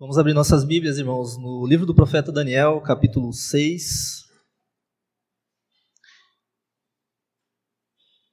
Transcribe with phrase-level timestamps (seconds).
[0.00, 4.24] Vamos abrir nossas Bíblias, irmãos, no livro do profeta Daniel, capítulo 6.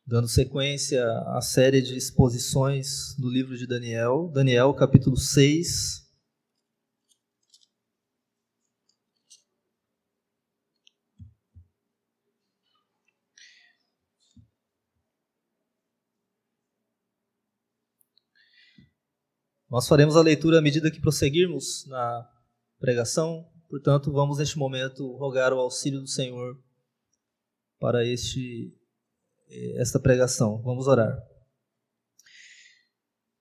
[0.05, 6.06] Dando sequência à série de exposições do livro de Daniel, Daniel, capítulo 6.
[19.69, 22.29] Nós faremos a leitura à medida que prosseguirmos na
[22.79, 26.57] pregação, portanto, vamos neste momento rogar o auxílio do Senhor
[27.79, 28.73] para este
[29.75, 30.61] esta pregação.
[30.61, 31.17] Vamos orar.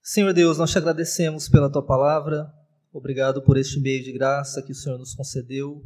[0.02, 2.52] Senhor Deus, nós te agradecemos pela tua palavra.
[2.92, 5.82] Obrigado por este meio de graça que o Senhor nos concedeu,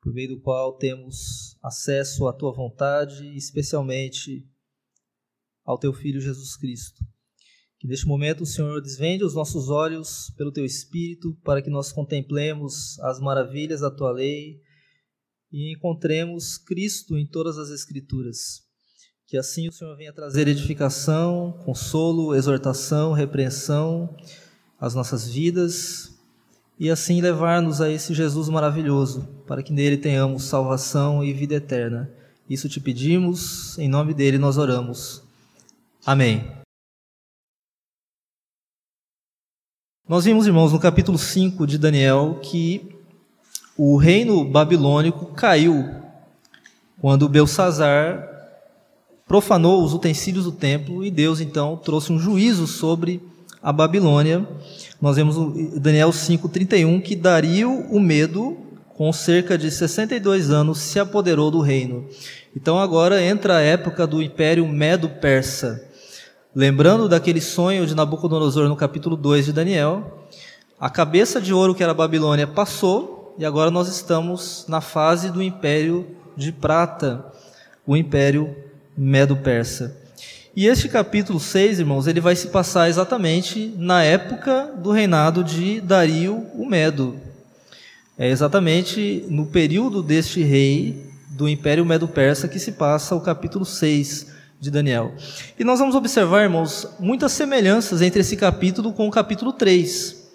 [0.00, 4.48] por meio do qual temos acesso à tua vontade, especialmente
[5.64, 7.04] ao teu filho Jesus Cristo.
[7.78, 11.92] Que neste momento o Senhor desvende os nossos olhos pelo teu Espírito, para que nós
[11.92, 14.60] contemplemos as maravilhas da tua lei
[15.52, 18.62] e encontremos Cristo em todas as Escrituras.
[19.26, 24.16] Que assim o Senhor venha trazer edificação, consolo, exortação, repreensão
[24.78, 26.16] às nossas vidas
[26.78, 32.10] e assim levar-nos a esse Jesus maravilhoso, para que nele tenhamos salvação e vida eterna.
[32.48, 35.22] Isso te pedimos, em nome dele nós oramos.
[36.04, 36.55] Amém.
[40.08, 42.96] Nós vimos, irmãos, no capítulo 5 de Daniel que
[43.76, 45.84] o reino babilônico caiu
[47.00, 48.24] quando Belsazar
[49.26, 53.20] profanou os utensílios do templo e Deus então trouxe um juízo sobre
[53.60, 54.46] a Babilônia.
[55.02, 58.56] Nós vemos em Daniel 5:31 que Dario o medo
[58.94, 62.06] com cerca de 62 anos se apoderou do reino.
[62.54, 65.84] Então agora entra a época do Império Medo-Persa.
[66.56, 70.26] Lembrando daquele sonho de Nabucodonosor no capítulo 2 de Daniel,
[70.80, 75.30] a cabeça de ouro que era a Babilônia passou e agora nós estamos na fase
[75.30, 77.22] do império de prata,
[77.86, 78.56] o império
[78.96, 79.94] Medo-Persa.
[80.56, 85.78] E este capítulo 6, irmãos, ele vai se passar exatamente na época do reinado de
[85.82, 87.18] Dario o Medo.
[88.16, 94.36] É exatamente no período deste rei do Império Medo-Persa que se passa o capítulo 6
[94.60, 95.14] de Daniel.
[95.58, 100.26] E nós vamos observar, irmãos, muitas semelhanças entre esse capítulo com o capítulo 3.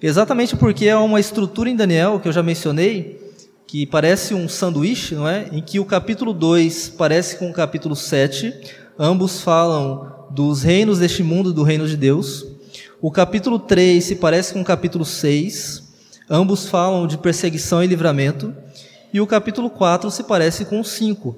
[0.00, 3.20] Exatamente porque é uma estrutura em Daniel, que eu já mencionei,
[3.66, 5.48] que parece um sanduíche, não é?
[5.50, 8.54] Em que o capítulo 2 parece com o capítulo 7,
[8.98, 12.46] ambos falam dos reinos deste mundo e do reino de Deus.
[13.00, 15.82] O capítulo 3 se parece com o capítulo 6,
[16.28, 18.54] ambos falam de perseguição e livramento.
[19.12, 21.36] E o capítulo 4 se parece com o 5,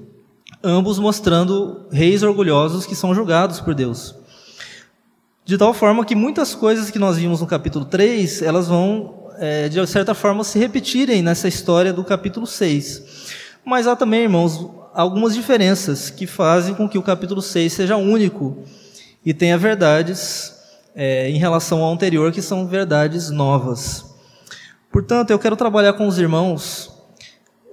[0.66, 4.14] ambos mostrando reis orgulhosos que são julgados por Deus.
[5.44, 9.68] De tal forma que muitas coisas que nós vimos no capítulo 3, elas vão, é,
[9.68, 13.02] de certa forma, se repetirem nessa história do capítulo 6.
[13.64, 18.64] Mas há também, irmãos, algumas diferenças que fazem com que o capítulo 6 seja único
[19.24, 20.52] e tenha verdades
[20.96, 24.04] é, em relação ao anterior, que são verdades novas.
[24.90, 26.95] Portanto, eu quero trabalhar com os irmãos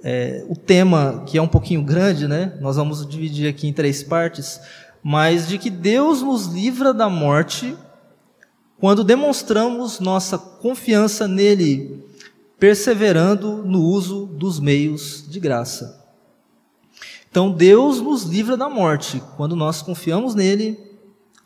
[0.06, 2.58] é, o tema, que é um pouquinho grande, né?
[2.60, 4.60] Nós vamos dividir aqui em três partes,
[5.02, 7.74] mas de que Deus nos livra da morte
[8.78, 12.04] quando demonstramos nossa confiança nele,
[12.58, 16.04] perseverando no uso dos meios de graça.
[17.30, 20.78] Então, Deus nos livra da morte quando nós confiamos nele,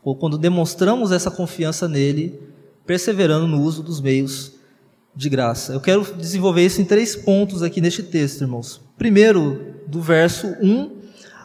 [0.03, 2.43] ou quando demonstramos essa confiança nele,
[2.85, 4.58] perseverando no uso dos meios
[5.19, 5.73] de graça.
[5.73, 8.81] Eu quero desenvolver isso em três pontos aqui neste texto, irmãos.
[8.97, 10.93] Primeiro, do verso 1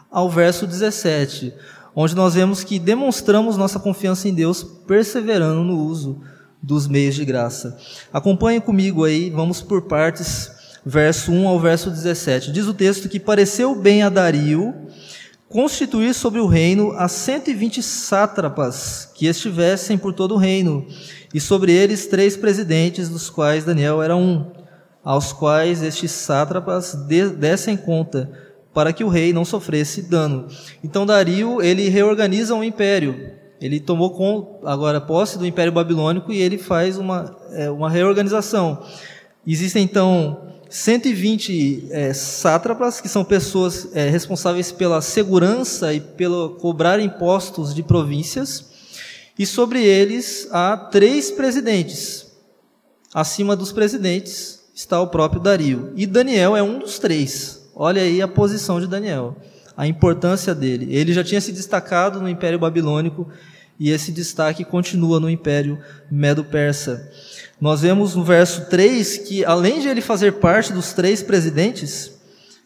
[0.08, 1.52] ao verso 17,
[1.92, 6.20] onde nós vemos que demonstramos nossa confiança em Deus perseverando no uso
[6.62, 7.76] dos meios de graça.
[8.12, 10.52] Acompanhe comigo aí, vamos por partes,
[10.86, 12.52] verso 1 ao verso 17.
[12.52, 14.72] Diz o texto que pareceu bem a Dario
[15.54, 20.84] constituir sobre o reino as 120 sátrapas que estivessem por todo o reino
[21.32, 24.50] e sobre eles três presidentes, dos quais Daniel era um,
[25.04, 26.96] aos quais estes sátrapas
[27.38, 28.32] dessem conta,
[28.74, 30.48] para que o rei não sofresse dano.
[30.82, 33.30] Então Dario, ele reorganiza o um império.
[33.60, 38.82] Ele tomou com, agora posse do Império Babilônico e ele faz uma, é, uma reorganização.
[39.46, 46.98] Existem então 120 é, sátrapas, que são pessoas é, responsáveis pela segurança e pelo cobrar
[46.98, 48.72] impostos de províncias
[49.38, 52.26] e sobre eles há três presidentes.
[53.14, 55.92] Acima dos presidentes está o próprio Dario.
[55.94, 57.70] E Daniel é um dos três.
[57.72, 59.36] Olha aí a posição de Daniel,
[59.76, 60.92] a importância dele.
[60.92, 63.30] Ele já tinha se destacado no Império Babilônico,
[63.78, 65.78] e esse destaque continua no Império
[66.10, 67.10] Medo-Persa.
[67.60, 72.12] Nós vemos no verso 3 que, além de ele fazer parte dos três presidentes,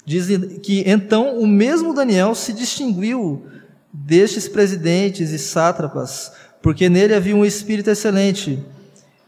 [0.05, 0.26] diz
[0.62, 3.46] que então o mesmo Daniel se distinguiu
[3.93, 6.32] destes presidentes e sátrapas,
[6.62, 8.58] porque nele havia um espírito excelente,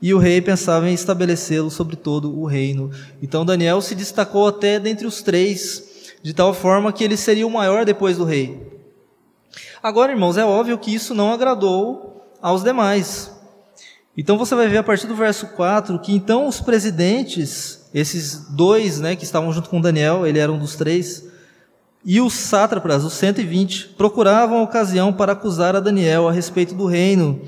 [0.03, 2.91] e o rei pensava em estabelecê-lo sobre todo o reino.
[3.23, 7.51] Então Daniel se destacou até dentre os três, de tal forma que ele seria o
[7.51, 8.67] maior depois do rei.
[9.83, 13.31] Agora, irmãos, é óbvio que isso não agradou aos demais.
[14.21, 19.01] Então você vai ver a partir do verso 4 que então os presidentes, esses dois
[19.01, 21.25] né, que estavam junto com Daniel, ele era um dos três,
[22.05, 26.85] e os sátrapas, os 120, procuravam a ocasião para acusar a Daniel a respeito do
[26.85, 27.41] reino,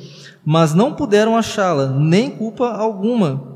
[0.43, 3.52] mas não puderam achá-la, nem culpa alguma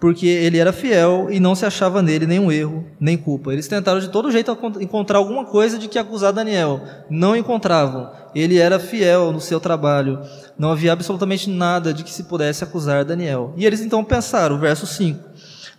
[0.00, 3.52] porque ele era fiel e não se achava nele nenhum erro, nem culpa.
[3.52, 6.80] Eles tentaram de todo jeito encontrar alguma coisa de que acusar Daniel.
[7.10, 8.10] Não encontravam.
[8.32, 10.20] Ele era fiel no seu trabalho.
[10.56, 13.52] Não havia absolutamente nada de que se pudesse acusar Daniel.
[13.56, 15.18] E eles então pensaram, verso 5.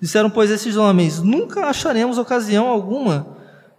[0.02, 3.38] Disseram, pois, esses homens: Nunca acharemos ocasião alguma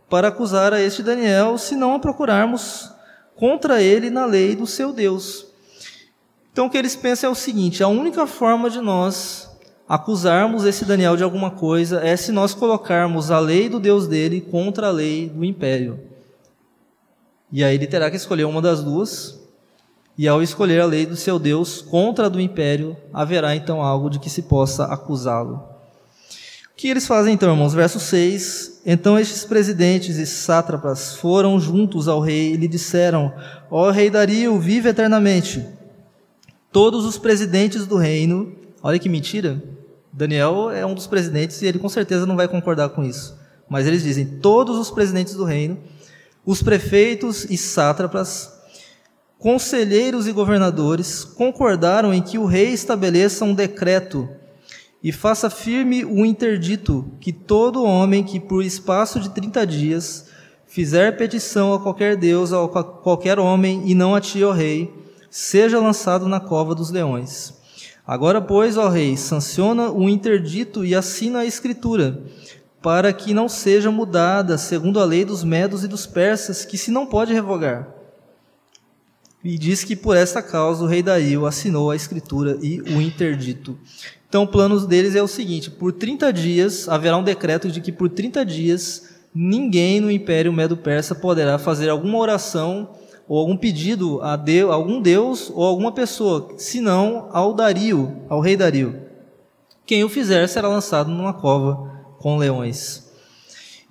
[0.08, 2.90] para acusar a este Daniel, se não a procurarmos
[3.36, 5.46] contra ele na lei do seu Deus.
[6.52, 9.49] Então o que eles pensam é o seguinte: a única forma de nós
[9.90, 14.40] acusarmos esse Daniel de alguma coisa é se nós colocarmos a lei do Deus dele
[14.40, 15.98] contra a lei do império.
[17.50, 19.40] E aí ele terá que escolher uma das duas,
[20.16, 24.08] e ao escolher a lei do seu Deus contra a do império, haverá então algo
[24.08, 25.56] de que se possa acusá-lo.
[25.56, 27.74] O que eles fazem então, irmãos?
[27.74, 33.34] Verso 6: Então estes presidentes e sátrapas foram juntos ao rei e lhe disseram:
[33.68, 35.66] Ó rei Dario, vive eternamente.
[36.70, 39.60] Todos os presidentes do reino, olha que mentira,
[40.12, 43.38] Daniel é um dos presidentes e ele com certeza não vai concordar com isso.
[43.68, 45.78] Mas eles dizem: todos os presidentes do reino,
[46.44, 48.52] os prefeitos e sátrapas,
[49.38, 54.28] conselheiros e governadores concordaram em que o rei estabeleça um decreto
[55.02, 60.26] e faça firme o interdito que todo homem que por espaço de trinta dias
[60.66, 64.92] fizer petição a qualquer deus a qualquer homem e não a ti, ó rei,
[65.30, 67.59] seja lançado na cova dos leões.
[68.10, 72.20] Agora, pois, ó rei, sanciona o interdito e assina a escritura,
[72.82, 76.90] para que não seja mudada segundo a lei dos medos e dos persas, que se
[76.90, 77.88] não pode revogar.
[79.44, 83.78] E diz que por esta causa o rei Dario assinou a escritura e o interdito.
[84.28, 87.92] Então, o plano deles é o seguinte: por 30 dias haverá um decreto de que
[87.92, 92.90] por 30 dias ninguém no Império Medo-Persa poderá fazer alguma oração
[93.30, 98.56] ou algum pedido a Deus, algum Deus ou alguma pessoa, senão ao Dario, ao rei
[98.56, 99.02] Dario.
[99.86, 103.08] Quem o fizer será lançado numa cova com leões.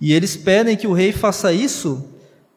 [0.02, 2.04] E eles pedem que o rei faça isso,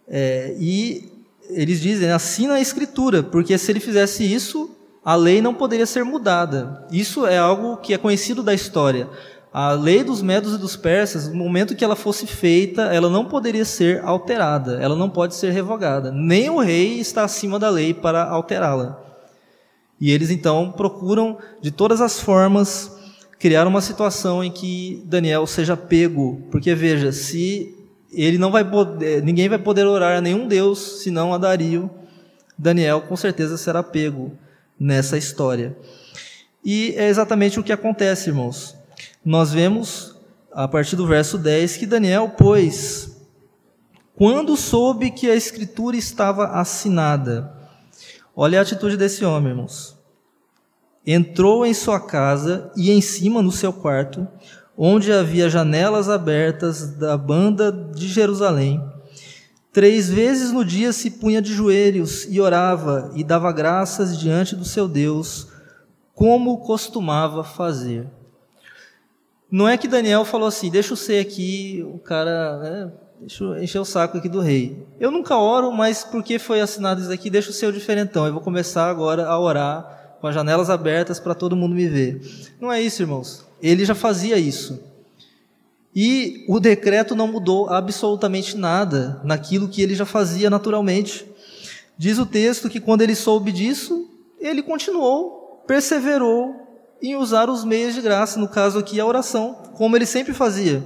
[0.09, 1.09] é, e
[1.51, 4.69] eles dizem, assina a escritura, porque se ele fizesse isso,
[5.05, 6.85] a lei não poderia ser mudada.
[6.91, 9.09] Isso é algo que é conhecido da história.
[9.53, 13.27] A lei dos medos e dos persas, no momento que ela fosse feita, ela não
[13.27, 16.11] poderia ser alterada, ela não pode ser revogada.
[16.11, 18.99] Nem o rei está acima da lei para alterá-la.
[20.01, 22.97] E eles então procuram, de todas as formas,
[23.39, 27.77] criar uma situação em que Daniel seja pego, porque veja, se
[28.11, 31.91] ele não vai poder, ninguém vai poder orar a nenhum deus senão a Dario,
[32.57, 34.33] Daniel com certeza será pego
[34.81, 35.77] nessa história.
[36.65, 38.81] E é exatamente o que acontece, irmãos
[39.25, 40.17] nós vemos,
[40.53, 43.17] a partir do verso 10, que Daniel, pois,
[44.17, 47.53] quando soube que a escritura estava assinada,
[48.35, 49.97] olha a atitude desse homem, irmãos.
[51.07, 54.27] Entrou em sua casa e em cima no seu quarto,
[54.77, 58.83] onde havia janelas abertas da banda de Jerusalém.
[59.73, 64.65] Três vezes no dia se punha de joelhos e orava e dava graças diante do
[64.65, 65.49] seu Deus,
[66.15, 68.07] como costumava fazer.
[69.53, 73.63] Não é que Daniel falou assim, deixa eu ser aqui o cara, né, deixa eu
[73.63, 74.83] encher o saco aqui do rei.
[74.99, 78.27] Eu nunca oro, mas porque foi assinado isso aqui, deixa eu ser o diferentão.
[78.27, 82.23] Eu vou começar agora a orar com as janelas abertas para todo mundo me ver.
[82.59, 83.45] Não é isso, irmãos.
[83.61, 84.83] Ele já fazia isso.
[85.95, 91.27] E o decreto não mudou absolutamente nada naquilo que ele já fazia naturalmente.
[91.99, 94.09] Diz o texto que quando ele soube disso,
[94.41, 96.62] ele continuou, perseverou
[97.03, 100.83] em usar os meios de graça, no caso aqui a oração, como ele sempre fazia.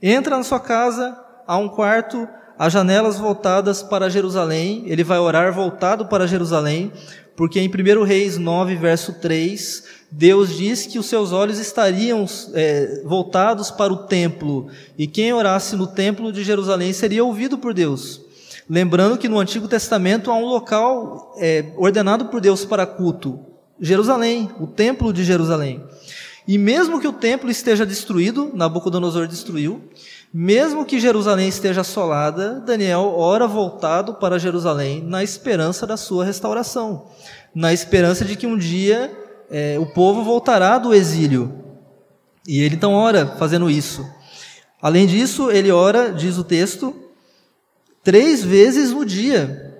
[0.00, 1.16] Entra na sua casa,
[1.46, 2.26] há um quarto,
[2.58, 6.90] as janelas voltadas para Jerusalém, ele vai orar voltado para Jerusalém,
[7.36, 13.02] porque em 1 Reis 9, verso 3, Deus diz que os seus olhos estariam é,
[13.04, 18.20] voltados para o templo, e quem orasse no templo de Jerusalém seria ouvido por Deus.
[18.68, 24.50] Lembrando que no Antigo Testamento há um local é, ordenado por Deus para culto, Jerusalém,
[24.60, 25.82] o Templo de Jerusalém.
[26.46, 29.88] E mesmo que o templo esteja destruído, Nabucodonosor destruiu,
[30.34, 37.06] mesmo que Jerusalém esteja assolada, Daniel ora voltado para Jerusalém na esperança da sua restauração,
[37.54, 39.16] na esperança de que um dia
[39.50, 41.60] é, o povo voltará do exílio.
[42.48, 44.04] E ele então ora fazendo isso.
[44.80, 46.92] Além disso, ele ora, diz o texto,
[48.02, 49.71] três vezes no dia.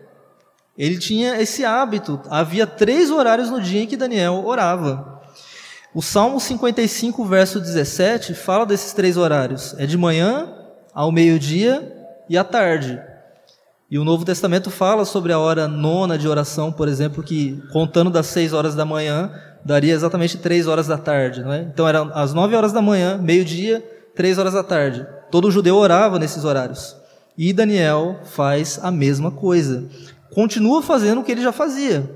[0.76, 2.20] Ele tinha esse hábito.
[2.30, 5.20] Havia três horários no dia em que Daniel orava.
[5.94, 10.50] O Salmo 55, verso 17, fala desses três horários: é de manhã,
[10.94, 11.92] ao meio-dia
[12.28, 12.98] e à tarde.
[13.90, 18.08] E o Novo Testamento fala sobre a hora nona de oração, por exemplo, que contando
[18.08, 19.30] das seis horas da manhã,
[19.62, 21.42] daria exatamente três horas da tarde.
[21.42, 21.60] Não é?
[21.60, 23.84] Então eram às nove horas da manhã, meio-dia,
[24.16, 25.06] três horas da tarde.
[25.30, 26.96] Todo judeu orava nesses horários.
[27.36, 29.84] E Daniel faz a mesma coisa.
[30.34, 32.10] Continua fazendo o que ele já fazia.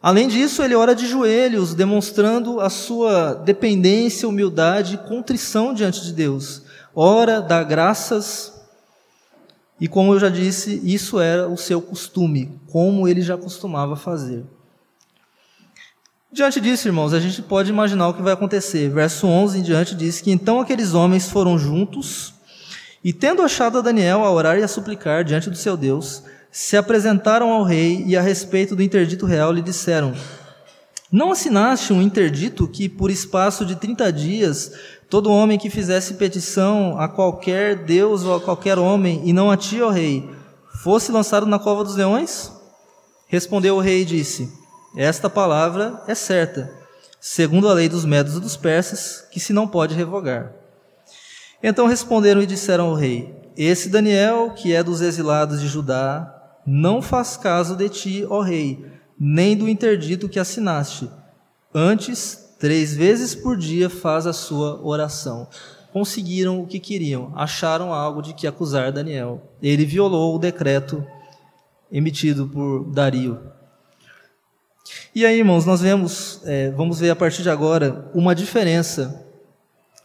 [0.00, 6.12] Além disso, ele ora de joelhos, demonstrando a sua dependência, humildade e contrição diante de
[6.12, 6.62] Deus.
[6.94, 8.52] Ora, dá graças,
[9.80, 14.44] e como eu já disse, isso era o seu costume, como ele já costumava fazer.
[16.30, 18.90] Diante disso, irmãos, a gente pode imaginar o que vai acontecer.
[18.90, 22.34] Verso 11 em diante diz que então aqueles homens foram juntos
[23.02, 26.76] e, tendo achado a Daniel a orar e a suplicar diante do seu Deus, se
[26.76, 30.14] apresentaram ao rei e, a respeito do interdito real, lhe disseram:
[31.10, 34.72] Não assinaste um interdito que, por espaço de trinta dias,
[35.08, 39.56] todo homem que fizesse petição a qualquer Deus ou a qualquer homem, e não a
[39.56, 40.28] ti, ó rei,
[40.82, 42.52] fosse lançado na cova dos leões?
[43.26, 44.50] Respondeu o rei e disse:
[44.96, 46.72] Esta palavra é certa,
[47.20, 50.52] segundo a lei dos medos e dos persas, que se não pode revogar.
[51.62, 56.37] Então responderam e disseram ao rei: Esse Daniel, que é dos exilados de Judá,
[56.68, 58.84] não faz caso de ti, ó rei,
[59.18, 61.10] nem do interdito que assinaste.
[61.74, 65.48] Antes, três vezes por dia faz a sua oração.
[65.92, 69.42] Conseguiram o que queriam, acharam algo de que acusar Daniel.
[69.62, 71.04] Ele violou o decreto
[71.90, 73.40] emitido por Dario.
[75.14, 79.26] E aí, irmãos, nós vemos, é, vamos ver a partir de agora, uma diferença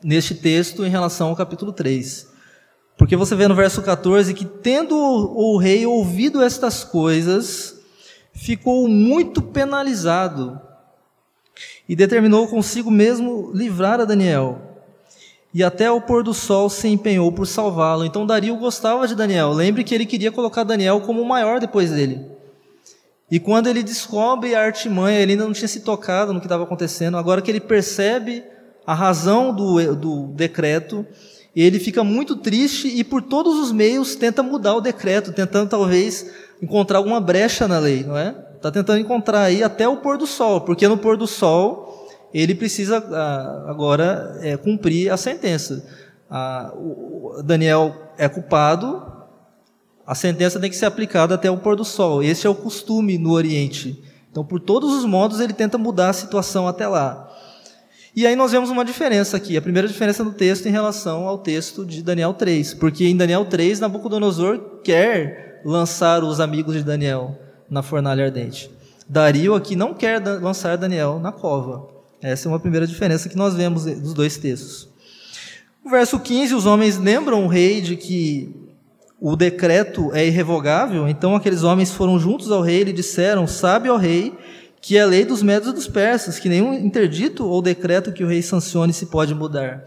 [0.01, 2.32] neste texto em relação ao capítulo 3.
[2.97, 7.79] Porque você vê no verso 14 que, tendo o rei ouvido estas coisas,
[8.33, 10.59] ficou muito penalizado
[11.87, 14.73] e determinou consigo mesmo livrar a Daniel.
[15.53, 18.05] E até o pôr do sol se empenhou por salvá-lo.
[18.05, 19.51] Então Dario gostava de Daniel.
[19.51, 22.25] Lembre que ele queria colocar Daniel como o maior depois dele.
[23.29, 26.63] E quando ele descobre a artimanha, ele ainda não tinha se tocado no que estava
[26.63, 27.17] acontecendo.
[27.17, 28.43] Agora que ele percebe
[28.85, 31.05] a razão do, do decreto,
[31.61, 36.31] ele fica muito triste e por todos os meios tenta mudar o decreto, tentando talvez
[36.61, 38.35] encontrar alguma brecha na lei, não é?
[38.55, 42.55] Está tentando encontrar aí até o pôr do sol, porque no pôr do sol ele
[42.55, 45.85] precisa ah, agora é, cumprir a sentença.
[46.29, 49.13] Ah, o Daniel é culpado,
[50.05, 52.23] a sentença tem que ser aplicada até o pôr do sol.
[52.23, 54.03] Esse é o costume no Oriente.
[54.31, 57.29] Então, por todos os modos, ele tenta mudar a situação até lá.
[58.15, 61.39] E aí nós vemos uma diferença aqui, a primeira diferença no texto em relação ao
[61.39, 67.35] texto de Daniel 3, porque em Daniel 3, Nabucodonosor quer lançar os amigos de Daniel
[67.67, 68.69] na fornalha ardente.
[69.09, 71.89] Dario aqui não quer lançar Daniel na cova.
[72.21, 74.87] Essa é uma primeira diferença que nós vemos dos dois textos.
[75.83, 78.55] No verso 15, os homens lembram o rei de que
[79.19, 83.97] o decreto é irrevogável, então aqueles homens foram juntos ao rei e disseram: Sabe, ó
[83.97, 84.33] rei,
[84.83, 88.21] que é a lei dos medos e dos persas, que nenhum interdito ou decreto que
[88.21, 89.81] o rei sancione se pode mudar.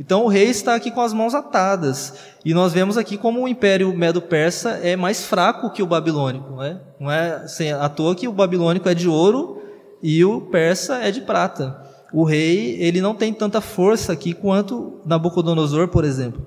[0.00, 2.14] Então o rei está aqui com as mãos atadas.
[2.42, 6.50] E nós vemos aqui como o império medo-persa é mais fraco que o babilônico.
[6.50, 9.62] Não é, não é assim, à toa que o babilônico é de ouro
[10.02, 11.84] e o persa é de prata.
[12.10, 16.46] O rei ele não tem tanta força aqui quanto Nabucodonosor, por exemplo.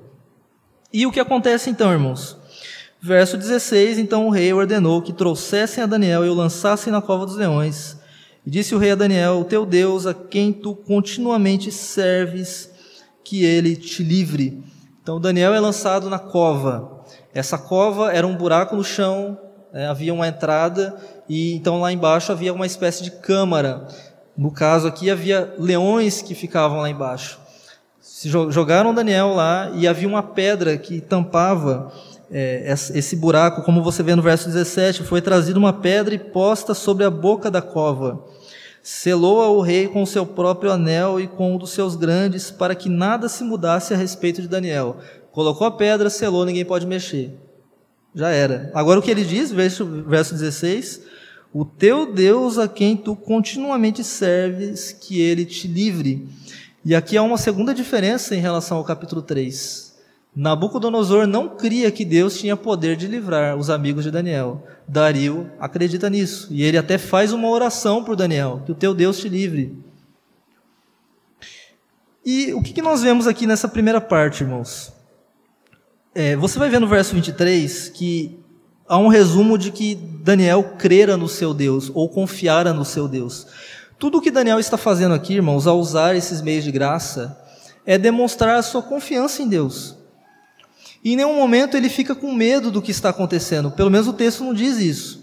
[0.92, 2.36] E o que acontece então, irmãos?
[3.02, 7.26] Verso 16: Então o rei ordenou que trouxessem a Daniel e o lançassem na cova
[7.26, 7.98] dos leões.
[8.46, 12.70] E disse o rei a Daniel: O teu Deus, a quem tu continuamente serves,
[13.24, 14.64] que ele te livre.
[15.02, 17.02] Então Daniel é lançado na cova.
[17.34, 19.36] Essa cova era um buraco no chão,
[19.74, 20.96] né, havia uma entrada,
[21.28, 23.88] e então lá embaixo havia uma espécie de câmara.
[24.38, 27.40] No caso aqui, havia leões que ficavam lá embaixo.
[28.50, 31.92] Jogaram Daniel lá e havia uma pedra que tampava
[32.32, 36.74] é, esse buraco, como você vê no verso 17, foi trazida uma pedra e posta
[36.74, 38.26] sobre a boca da cova.
[38.82, 42.74] Selou-a o rei com o seu próprio anel e com um dos seus grandes, para
[42.74, 44.98] que nada se mudasse a respeito de Daniel.
[45.32, 47.38] Colocou a pedra, selou, ninguém pode mexer.
[48.16, 48.72] Já era.
[48.74, 51.02] Agora o que ele diz, verso, verso 16:
[51.54, 56.28] O teu Deus a quem tu continuamente serves, que ele te livre.
[56.84, 59.91] E aqui há uma segunda diferença em relação ao capítulo 3.
[60.34, 64.66] Nabucodonosor não cria que Deus tinha poder de livrar os amigos de Daniel.
[64.88, 66.48] Dario acredita nisso.
[66.50, 69.78] E ele até faz uma oração por Daniel: que o teu Deus te livre.
[72.24, 74.94] E o que, nós vemos aqui nessa primeira parte, irmãos?
[76.14, 78.40] É, você vai ver no verso 23 que
[78.88, 83.48] há um resumo de que Daniel crera no seu Deus, ou confiara no seu Deus.
[83.98, 87.38] Tudo o que Daniel está fazendo aqui, irmãos, ao usar esses meios de graça,
[87.86, 90.01] é demonstrar a sua confiança em Deus.
[91.04, 94.14] E em nenhum momento ele fica com medo do que está acontecendo, pelo menos o
[94.14, 95.22] texto não diz isso.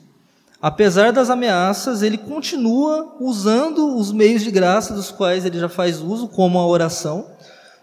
[0.61, 6.01] Apesar das ameaças, ele continua usando os meios de graça dos quais ele já faz
[6.01, 7.31] uso, como a oração,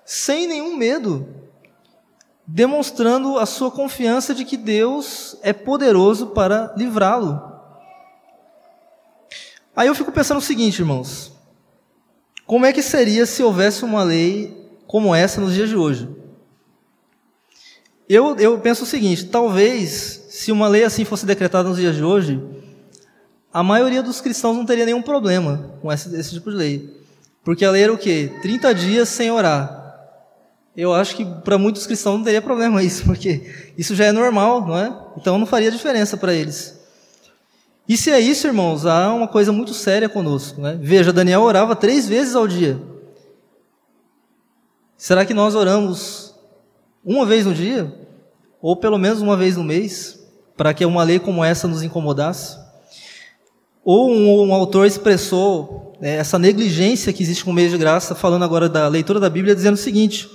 [0.05, 1.25] sem nenhum medo,
[2.45, 7.41] demonstrando a sua confiança de que Deus é poderoso para livrá-lo.
[9.73, 11.31] Aí eu fico pensando o seguinte, irmãos:
[12.45, 16.25] como é que seria se houvesse uma lei como essa nos dias de hoje?
[18.07, 22.03] Eu, eu penso o seguinte: talvez, se uma lei assim fosse decretada nos dias de
[22.03, 22.41] hoje,
[23.51, 27.05] a maioria dos cristãos não teria nenhum problema com esse, esse tipo de lei.
[27.43, 28.31] Porque a lei era o quê?
[28.41, 29.83] 30 dias sem orar.
[30.75, 34.67] Eu acho que para muitos cristãos não teria problema isso, porque isso já é normal,
[34.67, 34.93] não é?
[35.15, 36.75] Então não faria diferença para eles.
[37.88, 40.59] E se é isso, irmãos, há uma coisa muito séria conosco.
[40.59, 40.77] Né?
[40.81, 42.81] Veja, Daniel orava três vezes ao dia.
[44.97, 46.25] Será que nós oramos
[47.05, 47.93] uma vez no dia?
[48.62, 50.19] Ou pelo menos uma vez no mês?
[50.57, 52.57] Para que uma lei como essa nos incomodasse?
[53.83, 58.15] Ou um, um autor expressou né, essa negligência que existe com o mês de graça,
[58.15, 60.27] falando agora da leitura da Bíblia, dizendo o seguinte: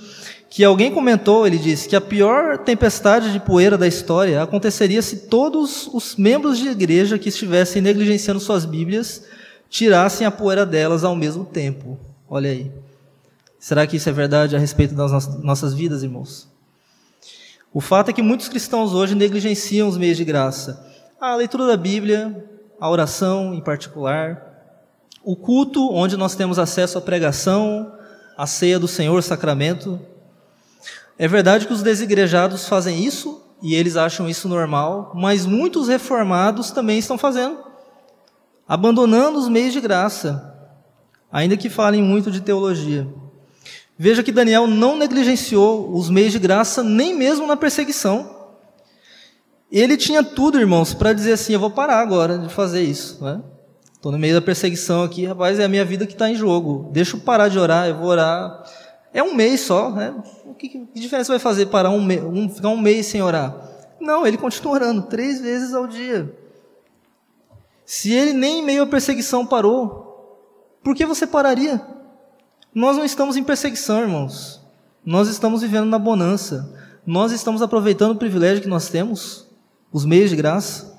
[0.49, 5.27] que alguém comentou, ele disse, que a pior tempestade de poeira da história aconteceria se
[5.27, 9.23] todos os membros de igreja que estivessem negligenciando suas Bíblias
[9.69, 11.97] tirassem a poeira delas ao mesmo tempo.
[12.29, 12.69] Olha aí.
[13.57, 15.11] Será que isso é verdade a respeito das
[15.41, 16.50] nossas vidas, irmãos?
[17.73, 20.85] O fato é que muitos cristãos hoje negligenciam os meios de graça.
[21.19, 24.51] A leitura da Bíblia, a oração em particular,
[25.23, 27.93] o culto, onde nós temos acesso à pregação,
[28.37, 29.99] à ceia do Senhor, sacramento.
[31.17, 36.71] É verdade que os desigrejados fazem isso e eles acham isso normal, mas muitos reformados
[36.71, 37.57] também estão fazendo,
[38.67, 40.57] abandonando os meios de graça,
[41.31, 43.07] ainda que falem muito de teologia.
[44.03, 48.35] Veja que Daniel não negligenciou os meios de graça nem mesmo na perseguição.
[49.71, 53.23] Ele tinha tudo, irmãos, para dizer assim: eu vou parar agora de fazer isso.
[53.23, 53.39] Né?
[53.93, 56.89] Estou no meio da perseguição aqui, rapaz, é a minha vida que está em jogo.
[56.91, 58.63] Deixa eu parar de orar, eu vou orar.
[59.13, 60.15] É um mês só, né?
[60.47, 63.55] O que, que diferença vai fazer parar um, um, ficar um mês sem orar?
[63.99, 66.35] Não, ele continua orando três vezes ao dia.
[67.85, 72.00] Se ele nem em meio à perseguição parou, por que você pararia?
[72.73, 74.61] Nós não estamos em perseguição, irmãos.
[75.05, 76.73] Nós estamos vivendo na bonança.
[77.05, 79.47] Nós estamos aproveitando o privilégio que nós temos
[79.91, 80.97] os meios de graça.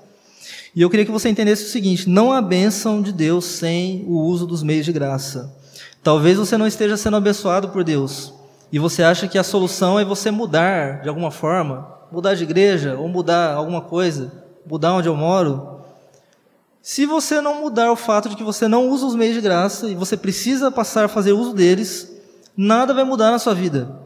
[0.77, 4.19] E eu queria que você entendesse o seguinte: não há bênção de Deus sem o
[4.21, 5.57] uso dos meios de graça.
[6.03, 8.35] Talvez você não esteja sendo abençoado por Deus
[8.71, 12.97] e você acha que a solução é você mudar de alguma forma, mudar de igreja
[12.97, 14.33] ou mudar alguma coisa,
[14.69, 15.72] mudar onde eu moro.
[16.83, 19.89] Se você não mudar o fato de que você não usa os meios de graça
[19.89, 22.13] e você precisa passar a fazer uso deles,
[22.57, 24.03] nada vai mudar na sua vida.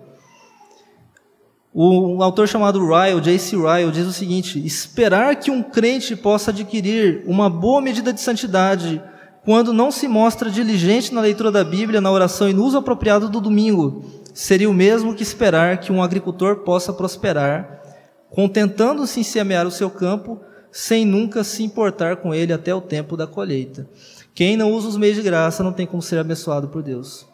[1.72, 3.56] O, autor chamado Ryle, J.C.
[3.56, 9.02] Ryle, diz o seguinte: esperar que um crente possa adquirir uma boa medida de santidade
[9.42, 13.28] quando não se mostra diligente na leitura da Bíblia, na oração e no uso apropriado
[13.28, 17.80] do domingo, seria o mesmo que esperar que um agricultor possa prosperar,
[18.28, 20.40] contentando-se em semear o seu campo,
[20.76, 23.88] sem nunca se importar com ele até o tempo da colheita.
[24.34, 27.24] Quem não usa os meios de graça não tem como ser abençoado por Deus.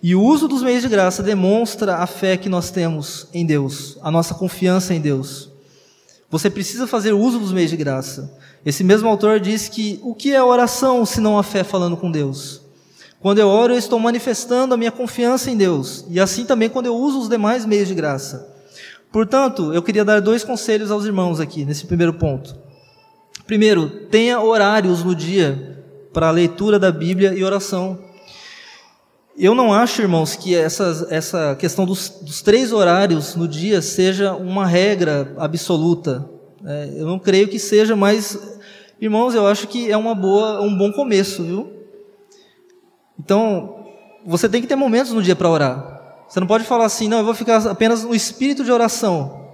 [0.00, 3.98] E o uso dos meios de graça demonstra a fé que nós temos em Deus,
[4.02, 5.50] a nossa confiança em Deus.
[6.30, 8.32] Você precisa fazer uso dos meios de graça.
[8.64, 12.08] Esse mesmo autor diz que o que é oração se não a fé falando com
[12.08, 12.62] Deus?
[13.18, 16.04] Quando eu oro, eu estou manifestando a minha confiança em Deus.
[16.08, 18.54] E assim também quando eu uso os demais meios de graça.
[19.10, 22.65] Portanto, eu queria dar dois conselhos aos irmãos aqui, nesse primeiro ponto.
[23.46, 27.98] Primeiro, tenha horários no dia para leitura da Bíblia e oração.
[29.38, 34.32] Eu não acho, irmãos, que essa, essa questão dos, dos três horários no dia seja
[34.34, 36.28] uma regra absoluta.
[36.64, 38.36] É, eu não creio que seja, mas,
[39.00, 41.72] irmãos, eu acho que é uma boa, um bom começo, viu?
[43.16, 43.86] Então,
[44.26, 46.24] você tem que ter momentos no dia para orar.
[46.28, 49.45] Você não pode falar assim, não, eu vou ficar apenas no espírito de oração.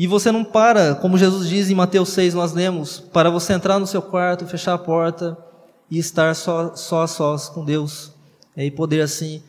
[0.00, 3.78] E você não para, como Jesus diz em Mateus 6, nós lemos, para você entrar
[3.78, 5.36] no seu quarto, fechar a porta
[5.90, 8.10] e estar só, só a sós com Deus.
[8.56, 9.42] E poder assim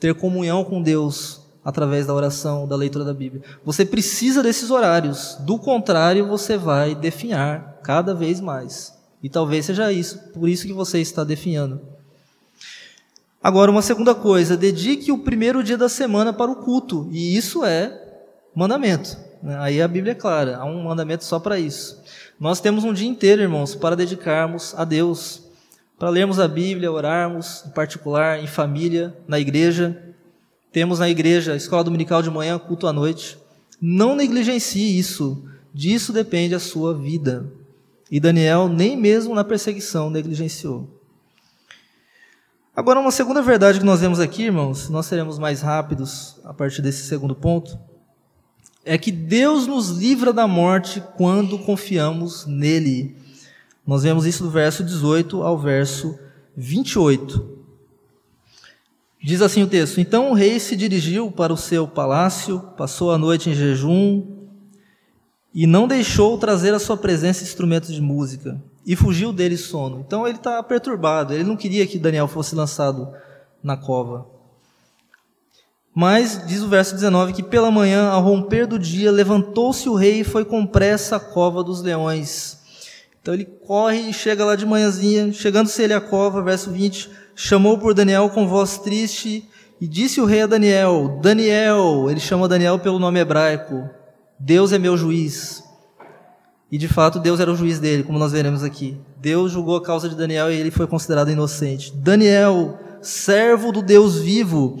[0.00, 3.42] ter comunhão com Deus através da oração, da leitura da Bíblia.
[3.62, 8.94] Você precisa desses horários, do contrário, você vai definhar cada vez mais.
[9.22, 11.82] E talvez seja isso, por isso que você está definhando.
[13.42, 17.62] Agora, uma segunda coisa, dedique o primeiro dia da semana para o culto, e isso
[17.62, 19.27] é mandamento.
[19.60, 22.02] Aí a Bíblia é clara, há um mandamento só para isso.
[22.38, 25.42] Nós temos um dia inteiro, irmãos, para dedicarmos a Deus,
[25.98, 30.00] para lermos a Bíblia, orarmos, em particular, em família, na igreja.
[30.72, 33.38] Temos na igreja escola dominical de manhã, culto à noite.
[33.80, 35.44] Não negligencie isso.
[35.72, 37.46] Disso depende a sua vida.
[38.10, 40.88] E Daniel, nem mesmo na perseguição, negligenciou.
[42.74, 46.80] Agora, uma segunda verdade que nós vemos aqui, irmãos, nós seremos mais rápidos a partir
[46.80, 47.76] desse segundo ponto,
[48.84, 53.16] é que Deus nos livra da morte quando confiamos nele.
[53.86, 56.18] Nós vemos isso do verso 18 ao verso
[56.56, 57.58] 28.
[59.22, 63.18] Diz assim o texto: Então o rei se dirigiu para o seu palácio, passou a
[63.18, 64.26] noite em jejum
[65.52, 70.00] e não deixou trazer à sua presença instrumentos de música e fugiu dele sono.
[70.06, 73.12] Então ele está perturbado, ele não queria que Daniel fosse lançado
[73.62, 74.37] na cova.
[76.00, 80.20] Mas, diz o verso 19, que pela manhã, ao romper do dia, levantou-se o rei
[80.20, 82.56] e foi com pressa à cova dos leões.
[83.20, 87.78] Então ele corre e chega lá de manhãzinha, chegando-se ele à cova, verso 20, chamou
[87.78, 89.44] por Daniel com voz triste
[89.80, 93.90] e disse o rei a Daniel: Daniel, ele chama Daniel pelo nome hebraico,
[94.38, 95.64] Deus é meu juiz.
[96.70, 98.96] E de fato Deus era o juiz dele, como nós veremos aqui.
[99.16, 101.92] Deus julgou a causa de Daniel e ele foi considerado inocente.
[101.92, 104.78] Daniel, servo do Deus vivo,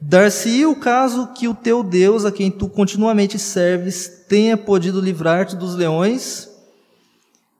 [0.00, 5.54] dar-se o caso que o teu Deus, a quem tu continuamente serves, tenha podido livrar-te
[5.56, 6.48] dos leões?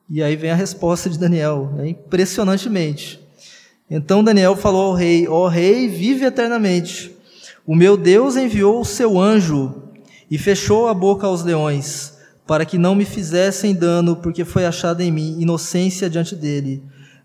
[0.08, 1.88] E aí vem a resposta de Daniel, né?
[1.90, 3.20] impressionantemente.
[3.88, 7.14] Então Daniel falou ao rei: Ó rei, vive eternamente.
[7.66, 9.82] O meu Deus enviou o seu anjo
[10.30, 12.14] e fechou a boca aos leões,
[12.46, 16.82] para que não me fizessem dano, porque foi achada em mim inocência diante dele.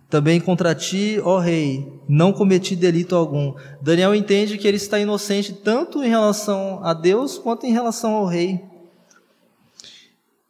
[0.10, 3.56] Também contra ti, ó rei, não cometi delito algum.
[3.82, 8.26] Daniel entende que ele está inocente tanto em relação a Deus quanto em relação ao
[8.26, 8.62] rei.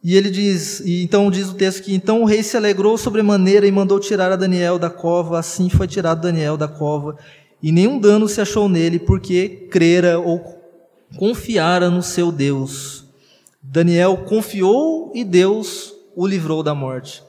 [0.03, 3.65] E ele diz, e então diz o texto que então o rei se alegrou sobremaneira
[3.65, 7.17] e mandou tirar a Daniel da cova, assim foi tirado Daniel da cova,
[7.63, 10.61] e nenhum dano se achou nele, porque crera ou
[11.17, 13.05] confiara no seu Deus.
[13.59, 17.23] Daniel confiou e Deus o livrou da morte.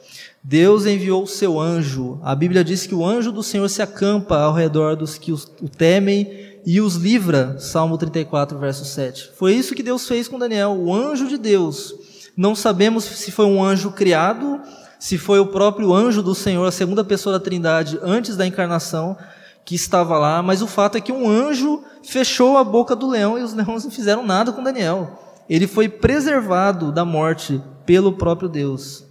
[0.49, 2.21] Deus enviou o seu anjo.
[2.23, 5.69] A Bíblia diz que o anjo do Senhor se acampa ao redor dos que o
[5.69, 7.59] temem e os livra.
[7.59, 9.33] Salmo 34, verso 7.
[9.37, 11.95] Foi isso que Deus fez com Daniel, o anjo de Deus
[12.37, 14.61] não sabemos se foi um anjo criado,
[14.99, 19.17] se foi o próprio anjo do Senhor, a segunda pessoa da Trindade, antes da encarnação,
[19.65, 23.39] que estava lá, mas o fato é que um anjo fechou a boca do leão
[23.39, 25.19] e os leões não fizeram nada com Daniel.
[25.49, 29.05] Ele foi preservado da morte pelo próprio Deus.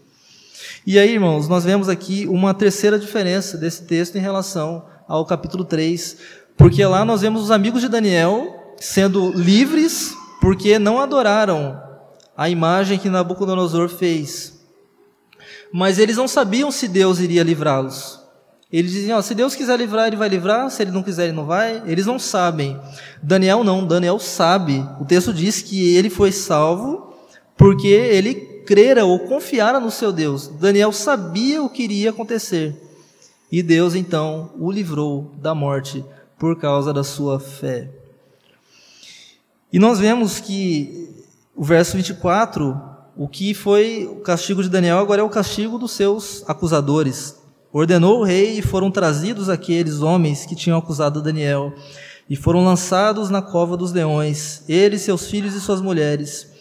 [0.86, 5.64] E aí, irmãos, nós vemos aqui uma terceira diferença desse texto em relação ao capítulo
[5.64, 6.18] 3,
[6.58, 11.82] porque lá nós vemos os amigos de Daniel sendo livres porque não adoraram
[12.38, 14.54] a imagem que Nabucodonosor fez.
[15.72, 18.20] Mas eles não sabiam se Deus iria livrá-los.
[18.72, 21.46] Eles diziam: se Deus quiser livrar, ele vai livrar, se ele não quiser, ele não
[21.46, 21.82] vai.
[21.86, 22.80] Eles não sabem.
[23.22, 24.86] Daniel não, Daniel sabe.
[25.00, 27.14] O texto diz que ele foi salvo
[27.58, 30.48] porque ele crera ou confiara no seu Deus.
[30.48, 32.76] Daniel sabia o que iria acontecer.
[33.52, 36.04] E Deus então o livrou da morte
[36.38, 37.90] por causa da sua fé.
[39.72, 41.10] E nós vemos que
[41.56, 42.78] o verso 24,
[43.16, 47.36] o que foi o castigo de Daniel, agora é o castigo dos seus acusadores.
[47.72, 51.74] Ordenou o rei e foram trazidos aqueles homens que tinham acusado Daniel
[52.30, 56.55] e foram lançados na cova dos leões, ele, seus filhos e suas mulheres.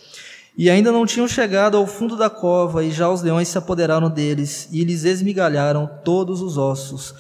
[0.57, 4.09] E ainda não tinham chegado ao fundo da cova, e já os leões se apoderaram
[4.09, 7.15] deles, e lhes esmigalharam todos os ossos.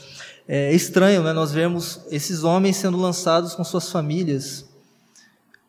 [0.47, 1.33] É estranho, né?
[1.33, 4.66] Nós vemos esses homens sendo lançados com suas famílias.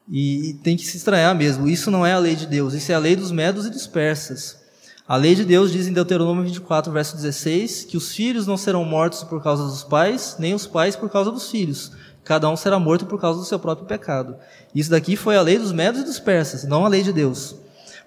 [0.08, 1.68] E, e tem que se estranhar mesmo.
[1.68, 3.88] Isso não é a lei de Deus, isso é a lei dos medos e dos
[3.88, 4.64] persas.
[5.08, 8.84] A lei de Deus diz em Deuteronômio 24, verso 16, que os filhos não serão
[8.84, 11.92] mortos por causa dos pais, nem os pais por causa dos filhos.
[12.26, 14.36] Cada um será morto por causa do seu próprio pecado.
[14.74, 17.56] Isso daqui foi a lei dos medos e dos persas, não a lei de Deus.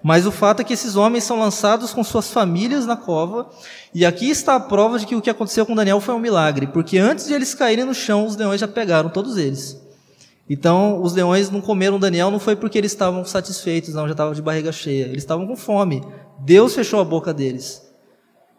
[0.03, 3.49] Mas o fato é que esses homens são lançados com suas famílias na cova,
[3.93, 6.67] e aqui está a prova de que o que aconteceu com Daniel foi um milagre,
[6.67, 9.81] porque antes de eles caírem no chão, os leões já pegaram todos eles.
[10.49, 14.33] Então, os leões não comeram Daniel não foi porque eles estavam satisfeitos, não, já estavam
[14.33, 15.05] de barriga cheia.
[15.05, 16.03] Eles estavam com fome.
[16.39, 17.87] Deus fechou a boca deles.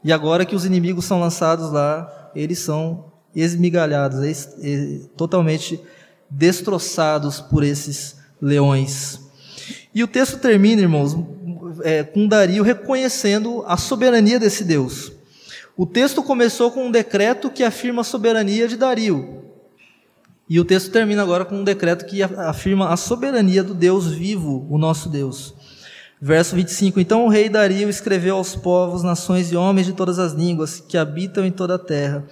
[0.04, 4.48] E agora que os inimigos são lançados lá, eles são esmigalhados,
[5.16, 5.80] totalmente
[6.28, 9.20] destroçados por esses leões.
[9.94, 11.16] E o texto termina, irmãos,
[11.82, 15.12] é, com Dario reconhecendo a soberania desse Deus.
[15.76, 19.44] O texto começou com um decreto que afirma a soberania de Dario.
[20.48, 24.66] E o texto termina agora com um decreto que afirma a soberania do Deus vivo,
[24.68, 25.54] o nosso Deus.
[26.20, 30.32] Verso 25: Então o rei Dario escreveu aos povos, nações e homens de todas as
[30.32, 32.24] línguas que habitam em toda a terra: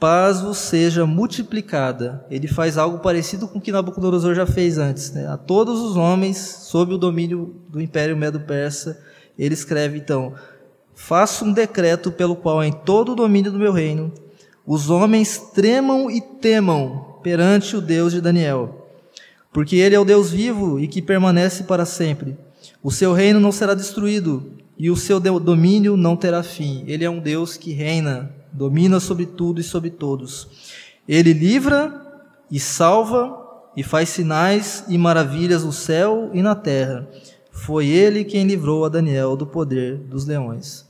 [0.00, 2.24] Paz vos seja multiplicada.
[2.30, 5.12] Ele faz algo parecido com o que Nabucodonosor já fez antes.
[5.12, 5.26] Né?
[5.28, 8.98] A todos os homens sob o domínio do Império Medo-Persa,
[9.38, 10.32] ele escreve então:
[10.94, 14.10] Faço um decreto pelo qual, em todo o domínio do meu reino,
[14.66, 18.88] os homens tremam e temam perante o Deus de Daniel,
[19.52, 22.38] porque ele é o Deus vivo e que permanece para sempre.
[22.82, 26.84] O seu reino não será destruído e o seu domínio não terá fim.
[26.86, 30.48] Ele é um Deus que reina, domina sobre tudo e sobre todos.
[31.08, 33.38] Ele livra e salva
[33.76, 37.08] e faz sinais e maravilhas no céu e na terra.
[37.50, 40.88] Foi ele quem livrou a Daniel do poder dos leões.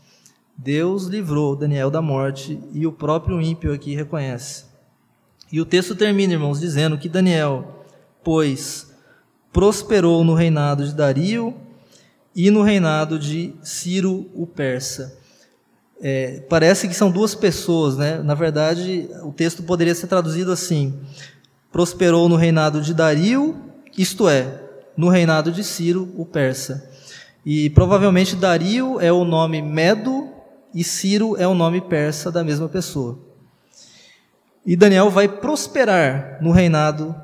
[0.56, 4.64] Deus livrou Daniel da morte e o próprio ímpio aqui reconhece.
[5.50, 7.84] E o texto termina, irmãos, dizendo que Daniel,
[8.22, 8.94] pois,
[9.52, 11.56] prosperou no reinado de Dario
[12.36, 15.18] e no reinado de Ciro o Persa.
[16.02, 18.22] É, parece que são duas pessoas, né?
[18.22, 20.98] Na verdade, o texto poderia ser traduzido assim:
[21.70, 23.56] prosperou no reinado de Dario,
[23.96, 24.62] isto é,
[24.96, 26.90] no reinado de Ciro o Persa.
[27.44, 30.28] E provavelmente Dario é o nome medo
[30.74, 33.18] e Ciro é o nome persa da mesma pessoa.
[34.64, 37.14] E Daniel vai prosperar no reinado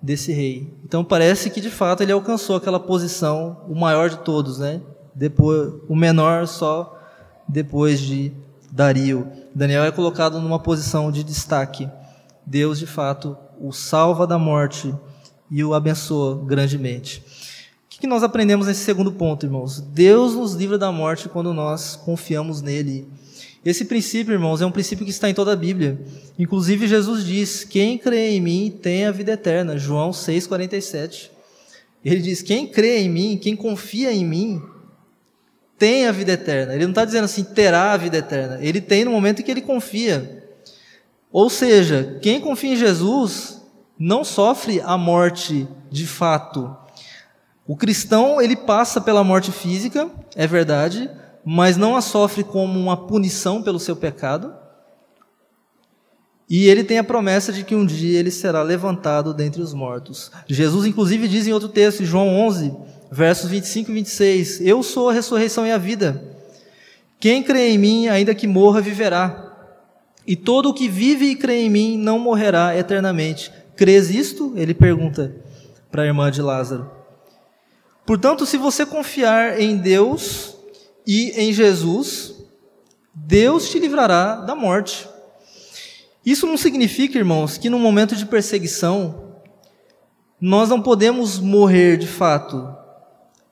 [0.00, 0.72] desse rei.
[0.84, 4.80] Então parece que de fato ele alcançou aquela posição, o maior de todos, né?
[5.14, 7.00] Depois, o menor só
[7.48, 8.32] depois de
[8.70, 9.28] Dario.
[9.54, 11.88] Daniel é colocado numa posição de destaque.
[12.44, 14.94] Deus de fato o salva da morte
[15.50, 17.24] e o abençoa grandemente.
[17.86, 19.80] O que nós aprendemos nesse segundo ponto, irmãos?
[19.80, 23.08] Deus nos livra da morte quando nós confiamos nele
[23.64, 25.98] esse princípio, irmãos, é um princípio que está em toda a Bíblia.
[26.38, 29.78] Inclusive, Jesus diz: Quem crê em mim tem a vida eterna.
[29.78, 31.30] João 6,47.
[32.04, 34.60] Ele diz: Quem crê em mim, quem confia em mim,
[35.78, 36.74] tem a vida eterna.
[36.74, 38.58] Ele não está dizendo assim, terá a vida eterna.
[38.60, 40.44] Ele tem no momento em que ele confia.
[41.32, 43.60] Ou seja, quem confia em Jesus
[43.98, 46.76] não sofre a morte de fato.
[47.66, 51.10] O cristão, ele passa pela morte física, é verdade,
[51.44, 54.54] mas não a sofre como uma punição pelo seu pecado.
[56.48, 60.30] E ele tem a promessa de que um dia ele será levantado dentre os mortos.
[60.46, 62.76] Jesus, inclusive, diz em outro texto, em João 11,
[63.14, 66.22] versos 25 e 26, Eu sou a ressurreição e a vida.
[67.20, 69.52] Quem crê em mim, ainda que morra, viverá.
[70.26, 73.52] E todo o que vive e crê em mim não morrerá eternamente.
[73.76, 74.52] Crês isto?
[74.56, 75.34] Ele pergunta
[75.90, 76.90] para a irmã de Lázaro.
[78.04, 80.56] Portanto, se você confiar em Deus,
[81.06, 82.34] e em Jesus,
[83.14, 85.08] Deus te livrará da morte.
[86.24, 89.34] Isso não significa, irmãos, que no momento de perseguição
[90.40, 92.83] nós não podemos morrer de fato.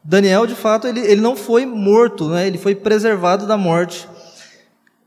[0.04, 2.46] Daniel, de fato, ele, ele não foi morto, né?
[2.46, 4.08] ele foi preservado da morte.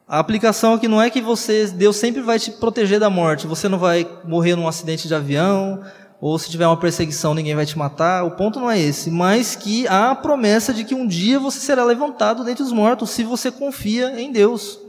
[0.08, 3.48] A aplicação aqui não é que você, Deus sempre vai te proteger da morte.
[3.48, 5.84] Você não vai morrer num acidente de avião,
[6.22, 9.56] ou se tiver uma perseguição ninguém vai te matar, o ponto não é esse, mas
[9.56, 13.24] que há a promessa de que um dia você será levantado dentre os mortos, se
[13.24, 14.80] você confia em Deus.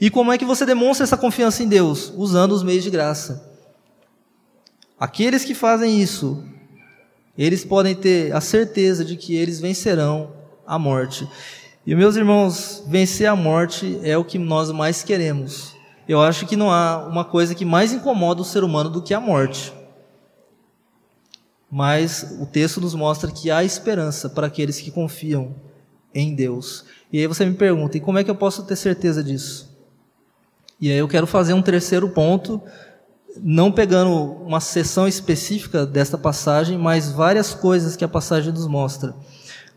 [0.00, 2.12] E como é que você demonstra essa confiança em Deus?
[2.16, 3.48] Usando os meios de graça.
[4.98, 6.42] Aqueles que fazem isso,
[7.36, 10.32] eles podem ter a certeza de que eles vencerão
[10.66, 11.28] a morte.
[11.86, 15.74] E meus irmãos, vencer a morte é o que nós mais queremos.
[16.08, 19.14] Eu acho que não há uma coisa que mais incomoda o ser humano do que
[19.14, 19.72] a morte.
[21.70, 25.54] Mas o texto nos mostra que há esperança para aqueles que confiam
[26.14, 26.84] em Deus.
[27.12, 29.76] E aí você me pergunta, e como é que eu posso ter certeza disso?
[30.80, 32.62] E aí eu quero fazer um terceiro ponto,
[33.42, 39.14] não pegando uma seção específica desta passagem, mas várias coisas que a passagem nos mostra.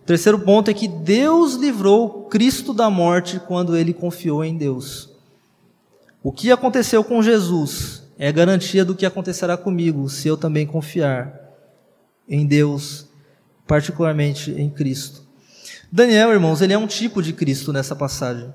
[0.02, 5.10] O terceiro ponto é que Deus livrou Cristo da morte quando ele confiou em Deus.
[6.24, 11.34] O que aconteceu com Jesus é garantia do que acontecerá comigo se eu também confiar
[12.28, 13.08] em Deus,
[13.65, 15.24] particularmente em Cristo.
[15.91, 18.54] Daniel, irmãos, ele é um tipo de Cristo nessa passagem.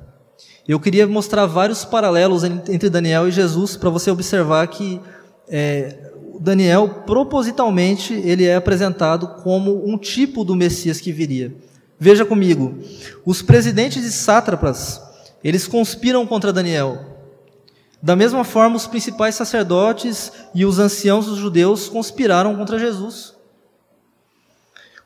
[0.66, 4.98] Eu queria mostrar vários paralelos entre Daniel e Jesus para você observar que
[5.46, 11.54] é, Daniel, propositalmente, ele é apresentado como um tipo do Messias que viria.
[11.98, 12.78] Veja comigo,
[13.26, 15.00] os presidentes e sátrapas,
[15.42, 16.98] eles conspiram contra Daniel.
[18.02, 23.34] Da mesma forma, os principais sacerdotes e os anciãos dos judeus conspiraram contra Jesus.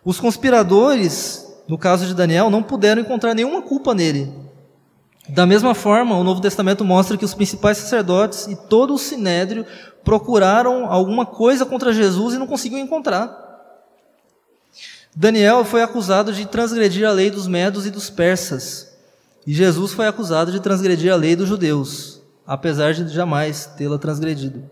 [0.05, 4.33] Os conspiradores, no caso de Daniel, não puderam encontrar nenhuma culpa nele.
[5.29, 9.67] Da mesma forma, o Novo Testamento mostra que os principais sacerdotes e todo o sinédrio
[10.03, 13.47] procuraram alguma coisa contra Jesus e não conseguiam encontrar.
[15.15, 18.97] Daniel foi acusado de transgredir a lei dos medos e dos persas,
[19.47, 24.71] e Jesus foi acusado de transgredir a lei dos judeus, apesar de jamais tê-la transgredido.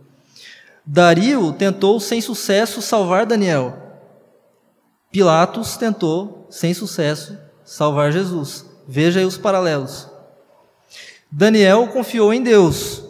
[0.86, 3.76] Dario tentou sem sucesso salvar Daniel.
[5.10, 8.64] Pilatos tentou sem sucesso salvar Jesus.
[8.86, 10.15] Veja aí os paralelos.
[11.30, 13.04] Daniel confiou em Deus.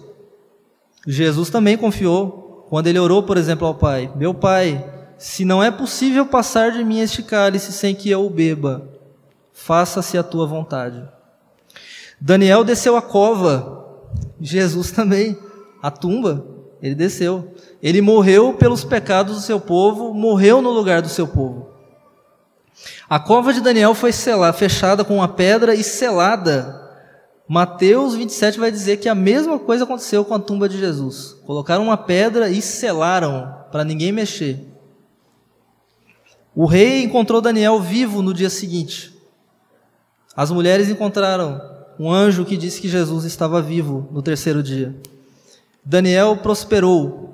[1.06, 4.84] Jesus também confiou quando ele orou, por exemplo, ao Pai: Meu Pai,
[5.18, 8.88] se não é possível passar de mim este cálice sem que eu o beba,
[9.52, 11.02] faça-se a tua vontade.
[12.20, 13.84] Daniel desceu a cova,
[14.40, 15.38] Jesus também,
[15.82, 16.44] a tumba,
[16.82, 17.54] ele desceu.
[17.82, 21.68] Ele morreu pelos pecados do seu povo, morreu no lugar do seu povo.
[23.08, 26.85] A cova de Daniel foi selada, fechada com uma pedra e selada
[27.48, 31.36] Mateus 27 vai dizer que a mesma coisa aconteceu com a tumba de Jesus.
[31.46, 34.64] Colocaram uma pedra e selaram para ninguém mexer.
[36.54, 39.14] O rei encontrou Daniel vivo no dia seguinte.
[40.34, 41.60] As mulheres encontraram
[41.98, 44.94] um anjo que disse que Jesus estava vivo no terceiro dia.
[45.84, 47.24] Daniel prosperou.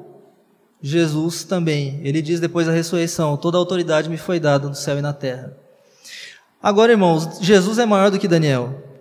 [0.82, 2.00] Jesus também.
[2.02, 5.12] Ele diz depois da ressurreição: Toda a autoridade me foi dada no céu e na
[5.12, 5.56] terra.
[6.60, 8.91] Agora, irmãos, Jesus é maior do que Daniel.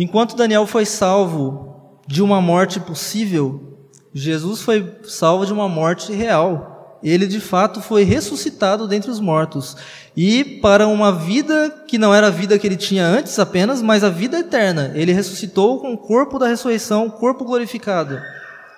[0.00, 3.76] Enquanto Daniel foi salvo de uma morte possível,
[4.14, 7.00] Jesus foi salvo de uma morte real.
[7.02, 9.76] Ele de fato foi ressuscitado dentre os mortos
[10.16, 14.04] e para uma vida que não era a vida que ele tinha antes apenas, mas
[14.04, 14.92] a vida eterna.
[14.94, 18.20] Ele ressuscitou com o corpo da ressurreição, o corpo glorificado.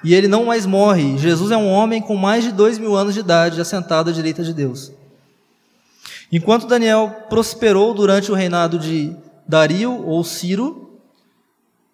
[0.02, 1.18] E ele não mais morre.
[1.18, 4.42] Jesus é um homem com mais de dois mil anos de idade, assentado à direita
[4.42, 4.90] de Deus.
[6.32, 9.14] Enquanto Daniel prosperou durante o reinado de
[9.46, 10.89] Dario ou Ciro,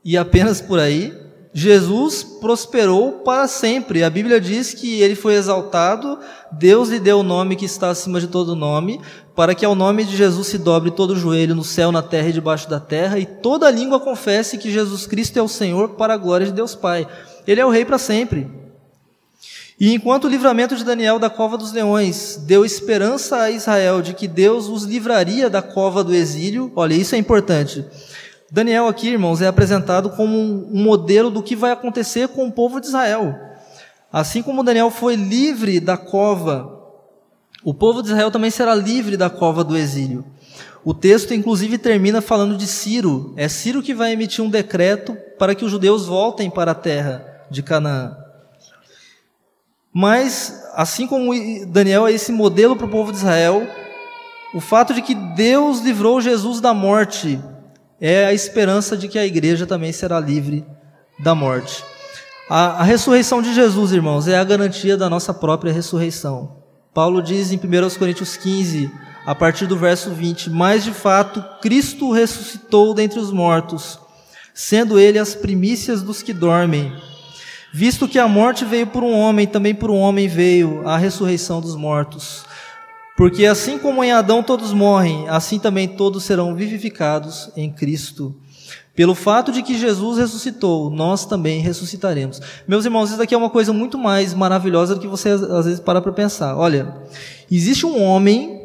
[0.07, 1.13] e apenas por aí,
[1.53, 4.05] Jesus prosperou para sempre.
[4.05, 6.21] A Bíblia diz que ele foi exaltado,
[6.53, 9.01] Deus lhe deu o nome que está acima de todo nome,
[9.35, 12.29] para que ao nome de Jesus se dobre todo o joelho no céu, na terra
[12.29, 16.15] e debaixo da terra, e toda língua confesse que Jesus Cristo é o Senhor para
[16.15, 17.05] a glória de Deus Pai.
[17.45, 18.49] Ele é o rei para sempre.
[19.81, 24.15] E enquanto o livramento de Daniel da cova dos leões deu esperança a Israel de
[24.15, 27.85] que Deus os livraria da cova do exílio, olha, isso é importante.
[28.51, 32.81] Daniel aqui, irmãos, é apresentado como um modelo do que vai acontecer com o povo
[32.81, 33.35] de Israel.
[34.13, 36.73] Assim como Daniel foi livre da cova,
[37.65, 40.25] o povo de Israel também será livre da cova do exílio.
[40.85, 43.35] O texto, inclusive, termina falando de Ciro.
[43.37, 47.27] É Ciro que vai emitir um decreto para que os judeus voltem para a terra
[47.51, 48.17] de Canaã.
[49.93, 51.33] Mas, assim como
[51.67, 53.67] Daniel é esse modelo para o povo de Israel,
[54.55, 57.41] o fato de que Deus livrou Jesus da morte
[58.01, 60.65] é a esperança de que a igreja também será livre
[61.19, 61.83] da morte.
[62.49, 66.63] A, a, ressurreição de Jesus, irmãos, é a garantia da nossa própria ressurreição.
[66.95, 68.91] Paulo diz em 1 Coríntios 15,
[69.27, 73.99] a partir do verso 20: Mas de fato, Cristo ressuscitou dentre os mortos,
[74.55, 76.93] sendo ele as primícias dos que dormem.
[77.73, 81.61] Visto que a morte veio por um homem, também por um homem veio a ressurreição
[81.61, 82.45] dos mortos.
[83.17, 88.35] Porque assim como em Adão todos morrem, assim também todos serão vivificados em Cristo.
[88.95, 92.41] Pelo fato de que Jesus ressuscitou, nós também ressuscitaremos.
[92.67, 95.81] Meus irmãos, isso aqui é uma coisa muito mais maravilhosa do que você às vezes
[95.81, 96.57] para para pensar.
[96.57, 96.95] Olha,
[97.51, 98.57] existe um homem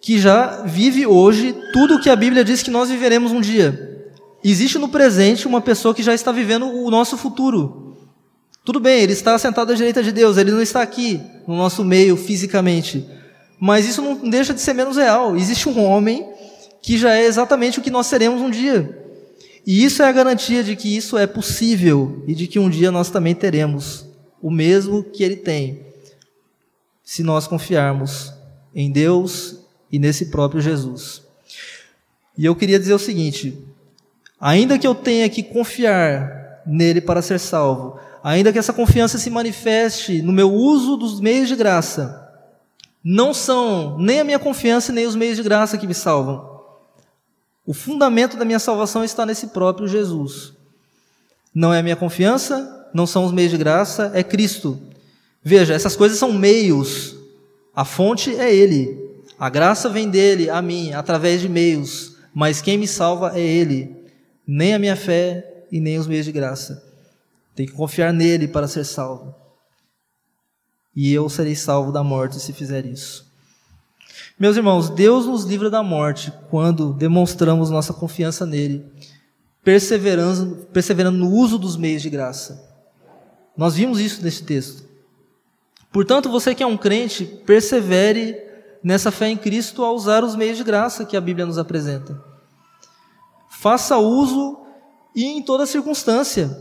[0.00, 4.04] que já vive hoje tudo o que a Bíblia diz que nós viveremos um dia.
[4.42, 7.96] Existe no presente uma pessoa que já está vivendo o nosso futuro.
[8.64, 11.84] Tudo bem, ele está sentado à direita de Deus, ele não está aqui no nosso
[11.84, 13.06] meio fisicamente.
[13.58, 15.36] Mas isso não deixa de ser menos real.
[15.36, 16.28] Existe um homem
[16.82, 19.04] que já é exatamente o que nós seremos um dia.
[19.66, 22.92] E isso é a garantia de que isso é possível e de que um dia
[22.92, 24.06] nós também teremos
[24.40, 25.82] o mesmo que ele tem,
[27.02, 28.32] se nós confiarmos
[28.72, 29.56] em Deus
[29.90, 31.22] e nesse próprio Jesus.
[32.38, 33.58] E eu queria dizer o seguinte:
[34.40, 39.30] ainda que eu tenha que confiar nele para ser salvo, ainda que essa confiança se
[39.30, 42.25] manifeste no meu uso dos meios de graça,
[43.08, 46.60] não são nem a minha confiança nem os meios de graça que me salvam.
[47.64, 50.52] O fundamento da minha salvação está nesse próprio Jesus.
[51.54, 54.76] Não é a minha confiança, não são os meios de graça, é Cristo.
[55.40, 57.14] Veja, essas coisas são meios.
[57.72, 58.98] A fonte é Ele.
[59.38, 62.16] A graça vem dele a mim, através de meios.
[62.34, 63.94] Mas quem me salva é Ele.
[64.44, 66.82] Nem a minha fé e nem os meios de graça.
[67.54, 69.32] Tem que confiar nele para ser salvo.
[70.96, 73.30] E eu serei salvo da morte se fizer isso.
[74.38, 78.84] Meus irmãos, Deus nos livra da morte quando demonstramos nossa confiança nele,
[79.62, 82.66] perseverando, perseverando no uso dos meios de graça.
[83.54, 84.84] Nós vimos isso nesse texto.
[85.92, 88.36] Portanto, você que é um crente, persevere
[88.82, 92.22] nessa fé em Cristo ao usar os meios de graça que a Bíblia nos apresenta.
[93.50, 94.60] Faça uso
[95.14, 96.56] e em toda circunstância.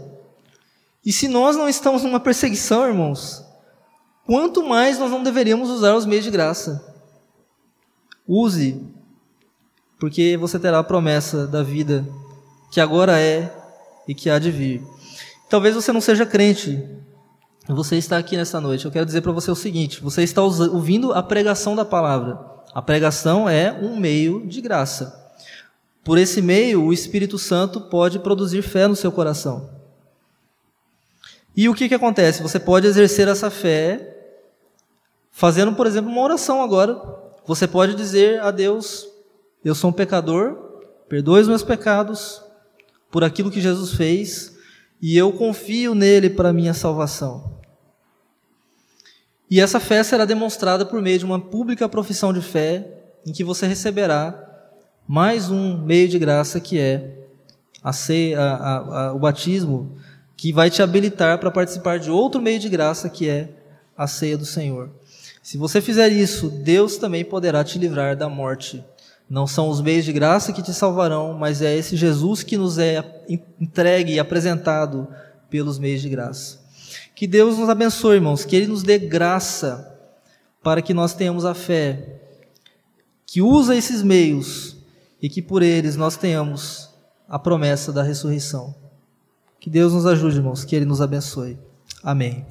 [1.05, 3.45] E se nós não estamos numa perseguição, irmãos,
[4.26, 6.93] quanto mais nós não deveríamos usar os meios de graça.
[8.28, 8.82] Use,
[9.99, 12.05] porque você terá a promessa da vida
[12.71, 13.55] que agora é
[14.07, 14.84] e que há de vir.
[15.49, 16.84] Talvez você não seja crente,
[17.67, 18.86] você está aqui nessa noite.
[18.86, 22.39] Eu quero dizer para você o seguinte: você está ouvindo a pregação da palavra.
[22.73, 25.23] A pregação é um meio de graça.
[26.03, 29.69] Por esse meio, o Espírito Santo pode produzir fé no seu coração.
[31.55, 32.43] E o que, que acontece?
[32.43, 34.14] Você pode exercer essa fé
[35.36, 36.97] fazendo, por exemplo, uma oração agora.
[37.45, 39.05] Você pode dizer a Deus:
[39.63, 40.55] Eu sou um pecador,
[41.07, 42.41] perdoe os meus pecados
[43.11, 44.55] por aquilo que Jesus fez
[45.01, 47.59] e eu confio nele para minha salvação.
[49.51, 53.43] E essa fé será demonstrada por meio de uma pública profissão de fé, em que
[53.43, 54.41] você receberá
[55.07, 57.27] mais um meio de graça que é
[57.83, 59.95] a ceia, a, a, o batismo,
[60.36, 63.49] que vai te habilitar para participar de outro meio de graça que é
[63.95, 64.89] a ceia do Senhor.
[65.45, 68.83] Se você fizer isso, Deus também poderá te livrar da morte.
[69.29, 72.79] Não são os meios de graça que te salvarão, mas é esse Jesus que nos
[72.79, 73.23] é
[73.59, 75.07] entregue e apresentado
[75.47, 76.57] pelos meios de graça.
[77.13, 79.95] Que Deus nos abençoe, irmãos, que Ele nos dê graça
[80.63, 82.21] para que nós tenhamos a fé,
[83.23, 84.77] que usa esses meios
[85.21, 86.89] e que por eles nós tenhamos
[87.29, 88.73] a promessa da ressurreição.
[89.59, 91.55] Que Deus nos ajude, irmãos, que Ele nos abençoe.
[92.01, 92.47] Amém.